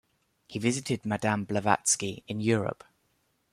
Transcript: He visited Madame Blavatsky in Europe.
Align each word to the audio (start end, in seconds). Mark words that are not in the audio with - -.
He 0.47 0.57
visited 0.57 1.05
Madame 1.05 1.43
Blavatsky 1.45 2.23
in 2.27 2.39
Europe. 2.39 2.83